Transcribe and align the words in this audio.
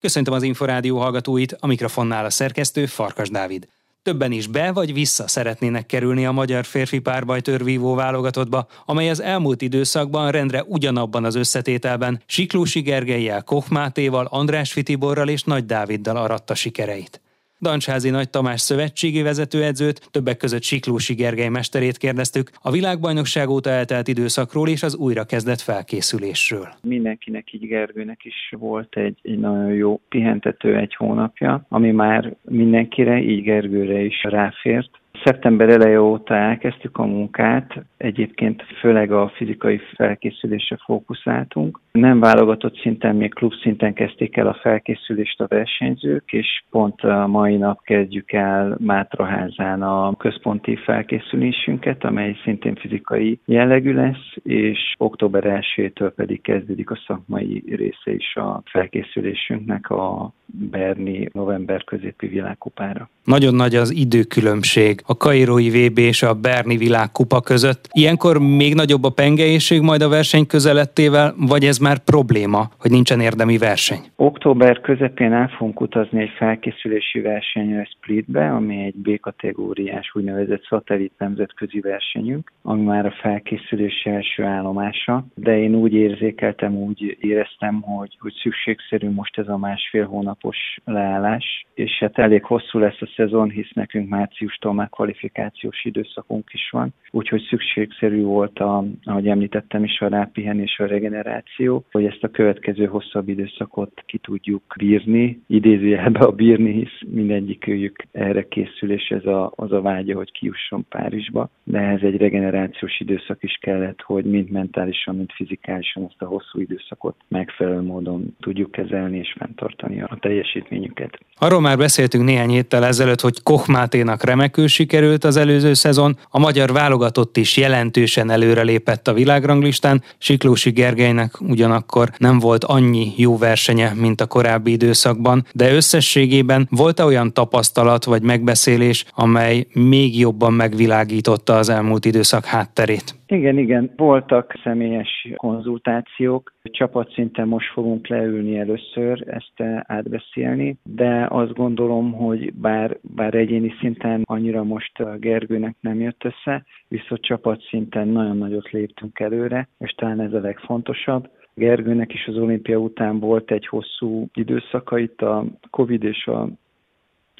Köszöntöm 0.00 0.34
az 0.34 0.42
Inforádió 0.42 0.98
hallgatóit, 0.98 1.56
a 1.60 1.66
mikrofonnál 1.66 2.24
a 2.24 2.30
szerkesztő 2.30 2.86
Farkas 2.86 3.28
Dávid. 3.28 3.68
Többen 4.02 4.32
is 4.32 4.46
be 4.46 4.72
vagy 4.72 4.92
vissza 4.92 5.28
szeretnének 5.28 5.86
kerülni 5.86 6.26
a 6.26 6.32
magyar 6.32 6.64
férfi 6.64 6.98
párbajtörvívó 6.98 7.94
válogatottba, 7.94 8.66
amely 8.86 9.10
az 9.10 9.20
elmúlt 9.20 9.62
időszakban 9.62 10.30
rendre 10.30 10.64
ugyanabban 10.64 11.24
az 11.24 11.34
összetételben 11.34 12.22
Siklósi 12.26 12.80
Gergelyel, 12.80 13.42
Koch 13.42 13.70
Mátéval, 13.70 14.26
András 14.30 14.72
Fitiborral 14.72 15.28
és 15.28 15.42
Nagy 15.42 15.66
Dáviddal 15.66 16.16
aratta 16.16 16.54
sikereit. 16.54 17.20
Dancsházi 17.60 18.10
Nagy 18.10 18.30
Tamás 18.30 18.60
szövetségi 18.60 19.22
vezetőedzőt, 19.22 20.08
többek 20.10 20.36
között 20.36 20.62
Siklósi 20.62 21.14
Gergely 21.14 21.48
mesterét 21.48 21.96
kérdeztük 21.96 22.50
a 22.62 22.70
világbajnokság 22.70 23.48
óta 23.48 23.70
eltelt 23.70 24.08
időszakról 24.08 24.68
és 24.68 24.82
az 24.82 24.96
újrakezdett 24.96 25.60
felkészülésről. 25.60 26.68
Mindenkinek, 26.82 27.52
így 27.52 27.66
Gergőnek 27.66 28.24
is 28.24 28.54
volt 28.58 28.96
egy, 28.96 29.18
egy 29.22 29.38
nagyon 29.38 29.72
jó 29.72 30.00
pihentető 30.08 30.76
egy 30.76 30.94
hónapja, 30.94 31.64
ami 31.68 31.90
már 31.90 32.34
mindenkire, 32.42 33.18
így 33.22 33.42
Gergőre 33.42 34.00
is 34.00 34.22
ráfért. 34.22 34.90
Szeptember 35.24 35.68
eleje 35.68 36.00
óta 36.00 36.34
elkezdtük 36.34 36.98
a 36.98 37.04
munkát, 37.04 37.84
egyébként 37.96 38.62
főleg 38.80 39.12
a 39.12 39.32
fizikai 39.34 39.80
felkészülésre 39.94 40.78
fókuszáltunk. 40.84 41.80
Nem 41.92 42.20
válogatott 42.20 42.80
szinten, 42.80 43.16
még 43.16 43.34
klub 43.34 43.52
szinten 43.62 43.92
kezdték 43.92 44.36
el 44.36 44.46
a 44.46 44.58
felkészülést 44.62 45.40
a 45.40 45.46
versenyzők, 45.46 46.32
és 46.32 46.62
pont 46.70 47.00
a 47.00 47.26
mai 47.26 47.56
nap 47.56 47.82
kezdjük 47.82 48.32
el 48.32 48.76
Mátraházán 48.80 49.82
a 49.82 50.16
központi 50.16 50.76
felkészülésünket, 50.76 52.04
amely 52.04 52.36
szintén 52.44 52.74
fizikai 52.74 53.38
jellegű 53.44 53.94
lesz, 53.94 54.34
és 54.42 54.94
október 54.98 55.62
1-től 55.76 56.12
pedig 56.16 56.40
kezdődik 56.40 56.90
a 56.90 57.00
szakmai 57.06 57.62
része 57.66 58.12
is 58.12 58.36
a 58.36 58.62
felkészülésünknek 58.64 59.90
a 59.90 60.32
Berni 60.70 61.28
november 61.32 61.84
középi 61.84 62.26
világkupára. 62.26 63.08
Nagyon 63.24 63.54
nagy 63.54 63.74
az 63.74 63.90
időkülönbség 63.90 65.00
a 65.10 65.16
Kairói 65.16 65.70
VB 65.70 65.98
és 65.98 66.22
a 66.22 66.34
Berni 66.34 66.76
világkupa 66.76 67.40
között. 67.40 67.88
Ilyenkor 67.92 68.38
még 68.38 68.74
nagyobb 68.74 69.04
a 69.04 69.10
pengeléség 69.10 69.80
majd 69.80 70.02
a 70.02 70.08
verseny 70.08 70.46
közelettével, 70.46 71.34
vagy 71.36 71.64
ez 71.64 71.78
már 71.78 71.98
probléma, 71.98 72.68
hogy 72.80 72.90
nincsen 72.90 73.20
érdemi 73.20 73.58
verseny? 73.58 74.00
Október 74.16 74.80
közepén 74.80 75.32
el 75.32 75.48
fogunk 75.56 75.80
utazni 75.80 76.22
egy 76.22 76.32
felkészülési 76.36 77.20
versenyre 77.20 77.84
Splitbe, 77.84 78.50
ami 78.50 78.84
egy 78.84 78.94
B-kategóriás 78.94 80.10
úgynevezett 80.14 80.66
szatellit 80.68 81.12
nemzetközi 81.18 81.80
versenyünk, 81.80 82.52
ami 82.62 82.82
már 82.82 83.06
a 83.06 83.14
felkészülés 83.20 84.02
első 84.04 84.42
állomása, 84.42 85.24
de 85.34 85.58
én 85.58 85.74
úgy 85.74 85.92
érzékeltem, 85.92 86.74
úgy 86.74 87.16
éreztem, 87.20 87.80
hogy, 87.80 88.16
hogy 88.20 88.34
szükségszerű 88.42 89.10
most 89.10 89.38
ez 89.38 89.48
a 89.48 89.56
másfél 89.56 90.06
hónapos 90.06 90.56
leállás, 90.84 91.66
és 91.74 91.98
hát 92.00 92.18
elég 92.18 92.44
hosszú 92.44 92.78
lesz 92.78 93.00
a 93.00 93.12
szezon, 93.16 93.50
hisz 93.50 93.72
nekünk 93.72 94.08
márciustól 94.08 94.74
már 94.74 94.88
kvalifikációs 94.98 95.84
időszakunk 95.84 96.50
is 96.52 96.68
van, 96.70 96.94
úgyhogy 97.10 97.46
szükségszerű 97.50 98.22
volt, 98.22 98.58
a, 98.58 98.84
ahogy 99.04 99.28
említettem 99.28 99.84
is, 99.84 100.00
a 100.00 100.08
rápihenés, 100.08 100.78
a 100.78 100.86
regeneráció, 100.86 101.84
hogy 101.90 102.04
ezt 102.04 102.22
a 102.24 102.28
következő 102.28 102.84
hosszabb 102.84 103.28
időszakot 103.28 104.02
ki 104.06 104.18
tudjuk 104.18 104.62
bírni, 104.76 105.42
idézőjelbe 105.46 106.18
a 106.18 106.30
bírni, 106.30 106.72
hisz 106.72 107.10
mindegyikőjük 107.10 108.02
erre 108.12 108.48
készül, 108.48 108.92
és 108.92 109.08
ez 109.08 109.24
a, 109.24 109.52
az 109.56 109.72
a 109.72 109.80
vágya, 109.80 110.16
hogy 110.16 110.32
kijusson 110.32 110.86
Párizsba, 110.88 111.48
de 111.64 111.78
ez 111.78 112.00
egy 112.02 112.16
regenerációs 112.16 113.00
időszak 113.00 113.42
is 113.42 113.58
kellett, 113.60 114.00
hogy 114.02 114.24
mind 114.24 114.50
mentálisan, 114.50 115.16
mind 115.16 115.30
fizikálisan 115.30 116.02
ezt 116.02 116.22
a 116.22 116.26
hosszú 116.26 116.60
időszakot 116.60 117.16
megfelelő 117.28 117.80
módon 117.80 118.36
tudjuk 118.40 118.70
kezelni 118.70 119.18
és 119.18 119.34
fenntartani 119.38 120.02
a 120.02 120.18
teljesítményüket. 120.20 121.18
Arról 121.40 121.60
már 121.60 121.76
beszéltünk 121.76 122.24
néhány 122.24 122.50
héttel 122.50 122.84
ezelőtt, 122.84 123.20
hogy 123.20 123.42
Koch 123.42 123.68
Máténak 123.68 124.24
remekül 124.24 124.66
sikerült 124.88 125.24
az 125.24 125.36
előző 125.36 125.74
szezon, 125.74 126.18
a 126.30 126.38
magyar 126.38 126.72
válogatott 126.72 127.36
is 127.36 127.56
jelentősen 127.56 128.30
előrelépett 128.30 129.08
a 129.08 129.12
világranglistán, 129.12 130.02
Siklósi 130.18 130.70
Gergelynek 130.70 131.40
ugyanakkor 131.40 132.10
nem 132.18 132.38
volt 132.38 132.64
annyi 132.64 133.12
jó 133.16 133.38
versenye, 133.38 133.92
mint 133.94 134.20
a 134.20 134.26
korábbi 134.26 134.70
időszakban, 134.70 135.46
de 135.52 135.72
összességében 135.72 136.68
volt-e 136.70 137.04
olyan 137.04 137.32
tapasztalat 137.32 138.04
vagy 138.04 138.22
megbeszélés, 138.22 139.04
amely 139.14 139.66
még 139.72 140.18
jobban 140.18 140.52
megvilágította 140.52 141.56
az 141.56 141.68
elmúlt 141.68 142.04
időszak 142.04 142.44
hátterét? 142.44 143.17
Igen, 143.30 143.58
igen, 143.58 143.90
voltak 143.96 144.60
személyes 144.62 145.32
konzultációk, 145.36 146.52
csapatszinten 146.62 147.48
most 147.48 147.72
fogunk 147.72 148.06
leülni 148.06 148.58
először 148.58 149.24
ezt 149.26 149.82
átbeszélni, 149.82 150.76
de 150.82 151.26
azt 151.30 151.52
gondolom, 151.52 152.12
hogy 152.12 152.54
bár, 152.54 152.98
bár 153.02 153.34
egyéni 153.34 153.74
szinten 153.80 154.22
annyira 154.24 154.64
most 154.64 155.00
a 155.00 155.16
Gergőnek 155.16 155.76
nem 155.80 156.00
jött 156.00 156.24
össze, 156.24 156.64
viszont 156.88 157.20
csapatszinten 157.22 158.08
nagyon 158.08 158.36
nagyot 158.36 158.70
léptünk 158.70 159.20
előre, 159.20 159.68
és 159.78 159.92
talán 159.92 160.20
ez 160.20 160.32
a 160.32 160.40
legfontosabb. 160.40 161.28
Gergőnek 161.54 162.14
is 162.14 162.26
az 162.26 162.36
olimpia 162.36 162.78
után 162.78 163.20
volt 163.20 163.50
egy 163.50 163.66
hosszú 163.66 164.26
időszaka, 164.34 164.98
itt 164.98 165.22
a 165.22 165.44
Covid 165.70 166.02
és 166.04 166.26
a 166.26 166.48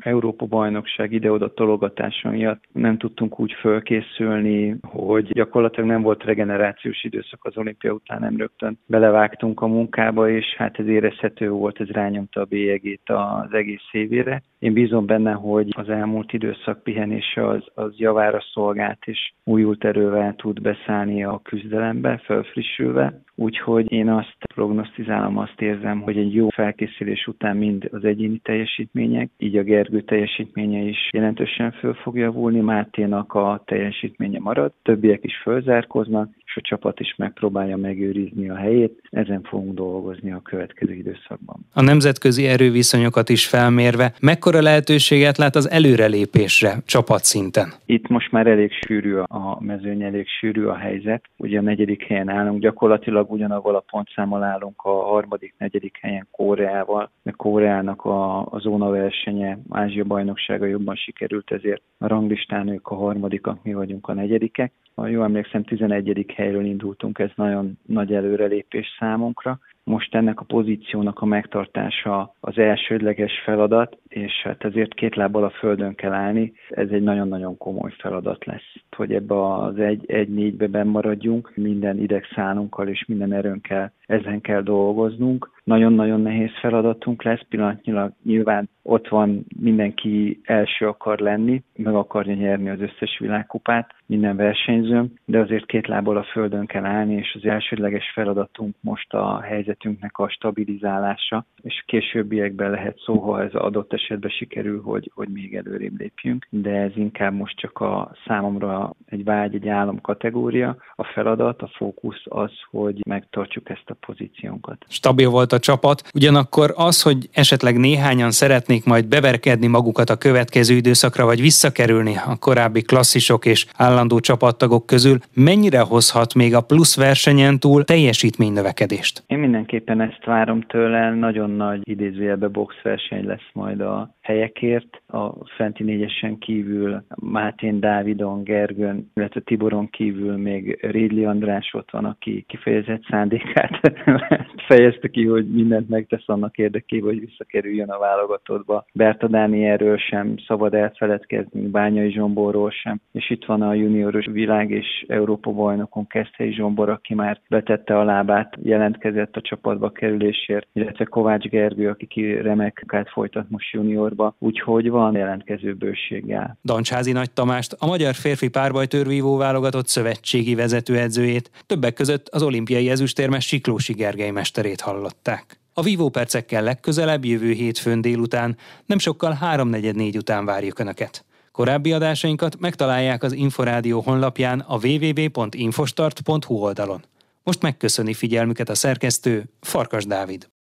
Európa 0.03 0.47
bajnokság 0.47 1.12
ide-oda 1.12 1.53
tologatása 1.54 2.31
miatt 2.31 2.64
nem 2.72 2.98
tudtunk 2.98 3.41
úgy 3.41 3.53
fölkészülni, 3.53 4.76
hogy 4.82 5.32
gyakorlatilag 5.32 5.88
nem 5.88 6.03
volt 6.03 6.25
regenerációs 6.25 7.04
időszak 7.04 7.44
az 7.44 7.56
olimpia 7.56 7.92
után, 7.92 8.20
nem 8.20 8.37
rögtön 8.37 8.78
belevágtunk 8.87 9.60
a 9.60 9.66
munkába, 9.66 10.31
és 10.31 10.54
hát 10.56 10.78
ez 10.78 10.87
érezhető 10.87 11.50
volt, 11.50 11.81
ez 11.81 11.88
rányomta 11.88 12.41
a 12.41 12.44
bélyegét 12.44 13.03
az 13.04 13.53
egész 13.53 13.88
évére. 13.92 14.42
Én 14.58 14.72
bízom 14.72 15.06
benne, 15.06 15.32
hogy 15.32 15.69
az 15.76 15.88
elmúlt 15.88 16.32
időszak 16.32 16.82
pihenése 16.82 17.47
az, 17.47 17.64
az 17.75 17.92
javára 17.97 18.41
szolgált, 18.53 18.98
és 19.04 19.32
újult 19.44 19.84
erővel 19.84 20.34
tud 20.34 20.60
beszállni 20.60 21.25
a 21.25 21.41
küzdelembe, 21.42 22.20
felfrissülve. 22.25 23.20
Úgyhogy 23.34 23.92
én 23.92 24.08
azt 24.08 24.37
prognosztizálom, 24.54 25.38
azt 25.38 25.60
érzem, 25.60 26.00
hogy 26.00 26.19
egy 26.19 26.34
jó 26.34 26.48
felkészülés 26.48 27.26
után 27.26 27.56
mind 27.56 27.88
az 27.92 28.04
egyéni 28.04 28.38
teljesítmények, 28.38 29.31
így 29.38 29.56
a 29.56 29.62
Gergő 29.88 30.04
teljesítménye 30.04 30.81
is 30.81 31.09
jelentősen 31.12 31.72
föl 31.72 31.94
fog 31.94 32.16
javulni, 32.16 32.60
Máténak 32.60 33.34
a 33.34 33.62
teljesítménye 33.65 34.38
marad, 34.38 34.72
többiek 34.82 35.25
is 35.25 35.41
fölzárkoznak, 35.43 36.28
és 36.48 36.56
a 36.56 36.60
csapat 36.60 37.00
is 37.00 37.14
megpróbálja 37.16 37.76
megőrizni 37.76 38.48
a 38.50 38.56
helyét. 38.56 39.03
Ezen 39.10 39.42
fogunk 39.42 39.75
dolgozni 39.75 40.32
a 40.32 40.41
következő 40.42 40.92
időszakban. 40.92 41.66
A 41.75 41.82
nemzetközi 41.82 42.47
erőviszonyokat 42.47 43.28
is 43.28 43.47
felmérve, 43.47 44.12
mekkora 44.20 44.60
lehetőséget 44.60 45.38
lát 45.38 45.56
az 45.56 45.70
előrelépésre 45.70 46.72
csapatszinten? 46.87 47.72
Itt 47.87 48.08
most 48.08 48.32
már 48.32 48.47
elég 48.47 48.72
sűrű 48.87 49.14
a 49.16 49.58
mezőny, 49.60 50.03
elég 50.03 50.26
sűrű 50.28 50.64
a 50.64 50.76
helyzet. 50.76 51.25
Ugye 51.37 51.58
a 51.58 51.62
negyedik 51.62 52.03
helyen 52.03 52.28
állunk, 52.28 52.60
gyakorlatilag 52.60 53.32
ugyanavval 53.32 53.75
a 53.75 53.84
pontszámmal 53.91 54.42
állunk 54.42 54.82
a 54.82 54.91
harmadik, 54.91 55.54
negyedik 55.58 55.98
helyen 56.00 56.26
Koreával, 56.31 57.10
mert 57.22 57.37
Koreának 57.37 58.04
a, 58.04 58.41
a 58.41 58.58
zóna 58.58 58.91
versenye, 58.91 59.58
Ázsia 59.70 60.04
bajnoksága 60.04 60.66
jobban 60.66 60.97
sikerült, 60.97 61.50
ezért 61.50 61.82
a 61.98 62.06
ranglistán 62.06 62.69
ők 62.69 62.88
a 62.88 62.94
harmadikak, 62.94 63.62
mi 63.62 63.72
vagyunk 63.72 64.08
a 64.08 64.14
negyedikek 64.14 64.72
ha 64.98 65.06
jól 65.06 65.25
emlékszem, 65.25 65.64
11. 65.64 66.26
helyről 66.38 66.65
indultunk, 66.65 67.19
ez 67.19 67.31
nagyon 67.34 67.78
nagy 67.87 68.15
előrelépés 68.15 68.87
számunkra. 68.99 69.59
Most 69.84 70.15
ennek 70.15 70.41
a 70.41 70.44
pozíciónak 70.44 71.19
a 71.21 71.25
megtartása 71.25 72.34
az 72.41 72.59
elsődleges 72.59 73.32
feladat, 73.44 73.99
és 74.08 74.32
hát 74.42 74.64
ezért 74.64 74.94
két 74.94 75.14
lábbal 75.14 75.44
a 75.44 75.50
földön 75.50 75.94
kell 75.94 76.12
állni. 76.12 76.52
Ez 76.70 76.88
egy 76.91 77.02
nagyon-nagyon 77.02 77.56
komoly 77.56 77.91
feladat 77.98 78.44
lesz, 78.44 78.74
hogy 78.96 79.12
ebbe 79.12 79.52
az 79.54 79.78
egy-négybe 80.06 80.78
egy 80.78 80.84
maradjunk, 80.84 81.52
minden 81.54 81.98
idegszálunkkal 81.98 82.88
és 82.88 83.04
minden 83.06 83.32
erőnkkel 83.32 83.92
ezen 84.06 84.41
kell 84.41 84.62
dolgoznunk. 84.62 85.50
Nagyon-nagyon 85.64 86.20
nehéz 86.20 86.50
feladatunk 86.60 87.22
lesz, 87.22 87.42
pillanatnyilag 87.48 88.12
nyilván 88.24 88.69
ott 88.82 89.08
van 89.08 89.46
mindenki 89.60 90.40
első 90.44 90.87
akar 90.87 91.19
lenni, 91.19 91.62
meg 91.76 91.94
akarja 91.94 92.34
nyerni 92.34 92.69
az 92.69 92.81
összes 92.81 93.19
világkupát, 93.19 93.94
minden 94.06 94.37
versenyzőm, 94.37 95.12
de 95.25 95.38
azért 95.38 95.66
két 95.66 95.87
lábbal 95.87 96.16
a 96.16 96.22
földön 96.22 96.66
kell 96.66 96.84
állni, 96.84 97.14
és 97.14 97.34
az 97.34 97.44
elsődleges 97.44 98.10
feladatunk 98.14 98.75
most 98.81 99.14
a 99.14 99.40
helyzetünknek 99.40 100.19
a 100.19 100.28
stabilizálása, 100.28 101.44
és 101.62 101.82
későbbiekben 101.87 102.70
lehet 102.70 102.99
szó, 102.99 103.19
ha 103.19 103.43
ez 103.43 103.55
adott 103.55 103.93
esetben 104.02 104.30
sikerül, 104.30 104.82
hogy, 104.82 105.10
hogy 105.14 105.28
még 105.28 105.54
előrébb 105.54 105.98
lépjünk, 105.98 106.46
de 106.50 106.70
ez 106.70 106.90
inkább 106.94 107.34
most 107.34 107.56
csak 107.56 107.80
a 107.80 108.12
számomra 108.26 108.94
egy 109.06 109.24
vágy, 109.24 109.54
egy 109.54 109.68
álom 109.68 110.00
kategória. 110.00 110.76
A 110.94 111.04
feladat, 111.04 111.62
a 111.62 111.70
fókusz 111.76 112.22
az, 112.24 112.50
hogy 112.70 113.00
megtartsuk 113.06 113.70
ezt 113.70 113.90
a 113.90 113.96
pozíciónkat. 114.06 114.84
Stabil 114.88 115.28
volt 115.28 115.52
a 115.52 115.58
csapat, 115.58 116.02
ugyanakkor 116.14 116.72
az, 116.76 117.02
hogy 117.02 117.28
esetleg 117.32 117.76
néhányan 117.78 118.30
szeretnék 118.30 118.84
majd 118.84 119.08
beverkedni 119.08 119.66
magukat 119.66 120.10
a 120.10 120.16
következő 120.16 120.74
időszakra, 120.74 121.24
vagy 121.24 121.40
visszakerülni 121.40 122.14
a 122.16 122.36
korábbi 122.38 122.82
klasszisok 122.82 123.46
és 123.46 123.66
állandó 123.76 124.20
csapattagok 124.20 124.86
közül, 124.86 125.18
mennyire 125.34 125.80
hozhat 125.80 126.34
még 126.34 126.54
a 126.54 126.60
plusz 126.60 126.96
versenyen 126.96 127.58
túl 127.58 127.84
teljesítménynövekedést? 127.84 129.22
Én 129.26 129.38
mindenképpen 129.38 130.00
ezt 130.00 130.24
várom 130.24 130.60
tőle, 130.60 131.14
nagyon 131.14 131.50
nagy 131.50 131.80
idézőjelbe 131.88 132.48
boxverseny 132.48 133.26
lesz 133.26 133.50
majd 133.52 133.80
a 133.80 133.88
helyekért. 134.20 135.02
A 135.12 135.46
fenti 135.56 135.82
négyesen 135.82 136.38
kívül 136.38 137.02
Mátén 137.14 137.81
Dávidon, 137.81 138.43
Gergőn, 138.43 139.10
illetve 139.14 139.40
Tiboron 139.40 139.90
kívül 139.90 140.37
még 140.37 140.78
Rédli 140.81 141.25
András 141.25 141.75
ott 141.75 141.90
van, 141.90 142.05
aki 142.05 142.44
kifejezett 142.49 143.02
szándékát 143.10 143.81
fejezte 144.69 145.08
ki, 145.08 145.26
hogy 145.26 145.49
mindent 145.49 145.88
megtesz 145.88 146.28
annak 146.28 146.58
érdekében, 146.58 147.08
hogy 147.08 147.20
visszakerüljön 147.20 147.88
a 147.88 147.99
válogatottba. 147.99 148.84
Berta 148.93 149.26
Dánielről 149.26 149.96
sem 149.96 150.34
szabad 150.46 150.75
elfeledkezni, 150.75 151.69
Bányai 151.69 152.10
Zsomborról 152.10 152.70
sem, 152.70 153.00
és 153.12 153.31
itt 153.31 153.44
van 153.44 153.62
a 153.62 153.75
junioros 153.75 154.26
világ 154.26 154.70
és 154.70 155.05
Európa 155.08 155.50
bajnokon 155.50 156.06
Keszthelyi 156.06 156.52
Zsombor, 156.52 156.88
aki 156.88 157.14
már 157.14 157.40
betette 157.49 157.99
a 157.99 158.05
lábát, 158.05 158.56
jelentkezett 158.62 159.37
a 159.37 159.40
csapatba 159.40 159.90
kerülésért, 159.90 160.69
illetve 160.72 161.05
Kovács 161.05 161.44
Gergő, 161.49 161.88
aki 161.88 162.06
ki 162.06 162.32
remek 162.32 162.84
folytat 163.12 163.50
most 163.50 163.72
juniorba, 163.72 164.34
úgyhogy 164.38 164.90
van 164.98 165.14
jelentkező 165.14 165.74
bőséggel. 165.74 166.58
Dancsházi 166.64 167.12
Nagy 167.12 167.30
Tamást, 167.30 167.76
a 167.78 167.86
magyar 167.86 168.14
férfi 168.14 168.48
párbajtőrvívó 168.48 169.36
válogatott 169.36 169.88
szövetségi 169.88 170.54
vezetőedzőjét, 170.54 171.50
többek 171.66 171.94
között 171.94 172.28
az 172.28 172.42
olimpiai 172.42 172.90
ezüstérmes 172.90 173.46
Siklósi 173.46 173.92
Gergely 173.92 174.30
mesterét 174.30 174.80
hallották. 174.80 175.60
A 175.72 175.82
vívó 175.82 176.08
percekkel 176.08 176.62
legközelebb 176.62 177.24
jövő 177.24 177.52
hétfőn 177.52 178.00
délután, 178.00 178.56
nem 178.86 178.98
sokkal 178.98 179.38
3.44 179.42 180.16
után 180.16 180.44
várjuk 180.44 180.78
Önöket. 180.78 181.24
Korábbi 181.52 181.92
adásainkat 181.92 182.60
megtalálják 182.60 183.22
az 183.22 183.32
Inforádió 183.32 184.00
honlapján 184.00 184.60
a 184.60 184.78
www.infostart.hu 184.82 186.54
oldalon. 186.54 187.04
Most 187.42 187.62
megköszöni 187.62 188.14
figyelmüket 188.14 188.68
a 188.68 188.74
szerkesztő 188.74 189.44
Farkas 189.60 190.06
Dávid. 190.06 190.48